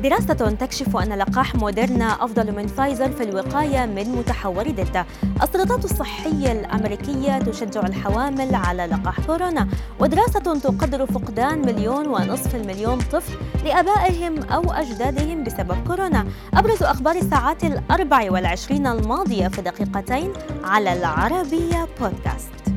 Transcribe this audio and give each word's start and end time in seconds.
دراسة 0.00 0.34
تكشف 0.34 0.96
أن 0.96 1.12
لقاح 1.12 1.54
موديرنا 1.54 2.24
أفضل 2.24 2.52
من 2.52 2.66
فايزر 2.66 3.10
في 3.12 3.22
الوقاية 3.22 3.86
من 3.86 4.08
متحور 4.08 4.70
دلتا. 4.70 5.04
السلطات 5.42 5.84
الصحية 5.84 6.52
الأمريكية 6.52 7.38
تشجع 7.38 7.80
الحوامل 7.80 8.54
على 8.54 8.86
لقاح 8.86 9.20
كورونا، 9.20 9.68
ودراسة 10.00 10.40
تقدر 10.40 11.06
فقدان 11.06 11.58
مليون 11.58 12.06
ونصف 12.06 12.54
المليون 12.54 12.98
طفل 12.98 13.38
لآبائهم 13.64 14.42
أو 14.42 14.72
أجدادهم 14.72 15.44
بسبب 15.44 15.76
كورونا. 15.86 16.26
أبرز 16.54 16.82
أخبار 16.82 17.16
الساعات 17.16 17.64
الأربع 17.64 18.32
والعشرين 18.32 18.86
الماضية 18.86 19.48
في 19.48 19.62
دقيقتين 19.62 20.32
على 20.64 20.92
العربية 20.92 21.88
بودكاست. 22.00 22.67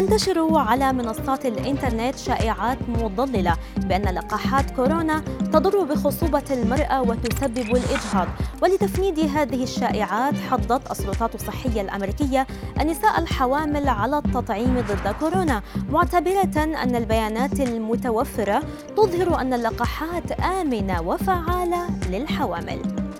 تنتشر 0.00 0.58
على 0.58 0.92
منصات 0.92 1.46
الإنترنت 1.46 2.18
شائعات 2.18 2.78
مضللة 2.88 3.56
بأن 3.76 4.14
لقاحات 4.14 4.70
كورونا 4.70 5.20
تضر 5.52 5.84
بخصوبة 5.84 6.42
المرأة 6.50 7.02
وتسبب 7.02 7.76
الإجهاض 7.76 8.28
ولتفنيد 8.62 9.18
هذه 9.18 9.62
الشائعات 9.62 10.34
حضت 10.50 10.90
السلطات 10.90 11.34
الصحية 11.34 11.80
الأمريكية 11.80 12.46
النساء 12.80 13.20
الحوامل 13.20 13.88
على 13.88 14.18
التطعيم 14.18 14.80
ضد 14.80 15.14
كورونا 15.20 15.62
معتبرة 15.90 16.56
أن 16.56 16.96
البيانات 16.96 17.60
المتوفرة 17.60 18.62
تظهر 18.96 19.40
أن 19.40 19.54
اللقاحات 19.54 20.32
آمنة 20.32 21.00
وفعالة 21.02 21.86
للحوامل. 22.10 23.10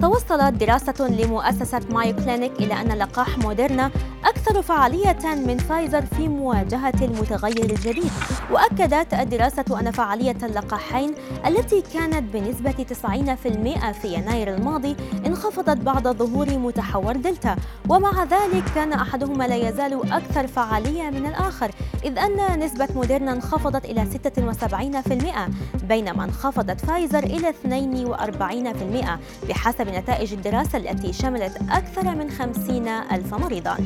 توصلت 0.00 0.54
دراسة 0.54 1.08
لمؤسسة 1.08 1.80
مايو 1.90 2.16
كلينيك 2.16 2.52
إلى 2.52 2.80
أن 2.80 2.92
لقاح 2.92 3.38
موديرنا 3.38 3.90
أكثر 4.24 4.62
فعالية 4.62 5.34
من 5.46 5.58
فايزر 5.58 6.02
في 6.02 6.28
مواجهة 6.28 6.94
المتغير 7.02 7.70
الجديد. 7.70 8.10
وأكدت 8.50 9.14
الدراسة 9.14 9.80
أن 9.80 9.90
فعالية 9.90 10.36
اللقاحين 10.42 11.14
التي 11.46 11.82
كانت 11.94 12.34
بنسبة 12.34 12.72
90% 12.72 13.92
في 13.92 14.14
يناير 14.14 14.54
الماضي 14.54 14.96
انخفضت 15.26 15.76
بعد 15.76 16.08
ظهور 16.08 16.58
متحور 16.58 17.16
دلتا. 17.16 17.56
ومع 17.88 18.24
ذلك 18.24 18.64
كان 18.74 18.92
أحدهما 18.92 19.44
لا 19.44 19.68
يزال 19.68 20.12
أكثر 20.12 20.46
فعالية 20.46 21.10
من 21.10 21.26
الآخر 21.26 21.70
إذ 22.04 22.18
أن 22.18 22.60
نسبة 22.60 22.88
موديرنا 22.94 23.32
انخفضت 23.32 23.84
إلى 23.84 24.06
76% 24.06 25.50
بينما 25.84 26.24
انخفضت 26.24 26.80
فايزر 26.80 27.24
إلى 27.24 27.48
42% 27.48 29.18
بحسب 29.48 29.88
نتائج 29.88 30.32
الدراسة 30.32 30.78
التي 30.78 31.12
شملت 31.12 31.56
أكثر 31.70 32.14
من 32.14 32.30
50 32.30 32.88
ألف 32.88 33.34
مريضاً. 33.34 33.76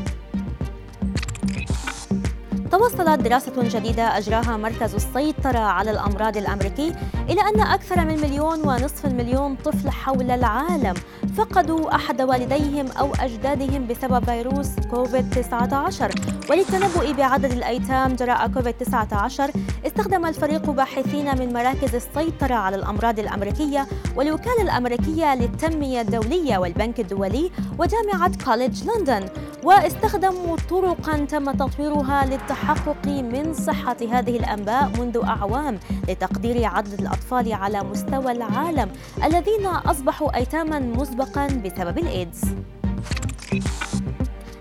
توصلت 2.72 3.20
دراسة 3.20 3.52
جديدة 3.62 4.18
أجراها 4.18 4.56
مركز 4.56 4.94
السيطرة 4.94 5.58
على 5.58 5.90
الأمراض 5.90 6.36
الأمريكي 6.36 6.92
إلى 7.30 7.40
أن 7.40 7.60
أكثر 7.60 8.04
من 8.04 8.20
مليون 8.20 8.60
ونصف 8.60 9.06
المليون 9.06 9.56
طفل 9.56 9.90
حول 9.90 10.30
العالم 10.30 10.94
فقدوا 11.38 11.94
أحد 11.94 12.22
والديهم 12.22 12.86
أو 12.90 13.12
أجدادهم 13.20 13.86
بسبب 13.86 14.24
فيروس 14.24 14.68
كوفيد-19 14.90 16.50
وللتنبؤ 16.50 17.12
بعدد 17.12 17.52
الأيتام 17.52 18.16
جراء 18.16 18.48
كوفيد-19 18.48 19.56
استخدم 19.86 20.26
الفريق 20.26 20.70
باحثين 20.70 21.38
من 21.38 21.52
مراكز 21.52 21.94
السيطرة 21.94 22.54
على 22.54 22.76
الأمراض 22.76 23.18
الأمريكية 23.18 23.86
والوكالة 24.16 24.62
الأمريكية 24.62 25.34
للتنمية 25.34 26.00
الدولية 26.00 26.58
والبنك 26.58 27.00
الدولي 27.00 27.50
وجامعة 27.78 28.44
كوليدج 28.44 28.82
لندن 28.84 29.28
واستخدموا 29.64 30.56
طرقا 30.70 31.16
تم 31.16 31.50
تطويرها 31.50 32.26
للتحقق 32.26 33.06
من 33.06 33.54
صحة 33.54 33.96
هذه 34.10 34.36
الأنباء 34.36 34.90
منذ 34.98 35.20
أعوام 35.24 35.78
لتقدير 36.08 36.64
عدد 36.64 37.00
الأطفال 37.00 37.52
على 37.52 37.84
مستوى 37.84 38.32
العالم 38.32 38.90
الذين 39.24 39.66
أصبحوا 39.66 40.36
أيتاما 40.36 40.78
مسبقا 40.78 41.27
بسبب 41.36 41.98
الإيدز. 41.98 42.40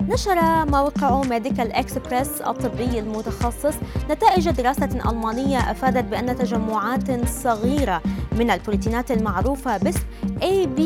نشر 0.02 0.66
موقع 0.66 1.22
ميديكال 1.22 1.72
اكسبريس 1.72 2.42
الطبي 2.42 3.00
المتخصص 3.00 3.76
نتائج 4.10 4.50
دراسة 4.50 5.10
ألمانية 5.10 5.58
أفادت 5.58 6.04
بأن 6.04 6.36
تجمعات 6.36 7.28
صغيرة 7.28 8.02
من 8.40 8.52
البروتينات 8.52 9.12
المعروفة 9.12 9.78
باسم 9.78 10.00
AB 10.42 10.82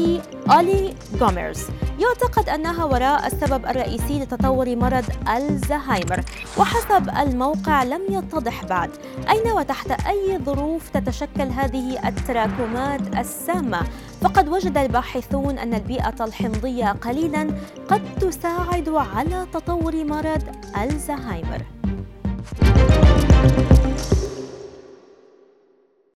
أوليغوميرز 0.51 1.63
يعتقد 2.00 2.50
أنها 2.50 2.85
وراء 2.85 3.28
السبب 3.28 3.66
الرئيسي 3.66 4.19
لتطور 4.19 4.75
مرض 4.75 5.03
الزهايمر. 5.35 6.23
وحسب 6.57 7.09
الموقع 7.09 7.84
لم 7.84 8.01
يتضح 8.09 8.66
بعد. 8.66 8.89
أين 9.29 9.51
وتحت 9.51 9.91
أي 9.91 10.39
ظروف 10.45 10.89
تتشكل 10.89 11.44
هذه 11.44 12.07
التراكمات 12.07 13.17
السامة؟ 13.17 13.81
فقد 14.22 14.47
وجد 14.50 14.78
الباحثون 14.78 15.57
أن 15.57 15.73
البيئة 15.73 16.25
الحمضية 16.25 16.91
قليلا 16.91 17.47
قد 17.89 18.01
تساعد 18.19 18.89
على 18.89 19.47
تطور 19.53 20.03
مرض 20.03 20.44
الزهايمر. 20.83 21.62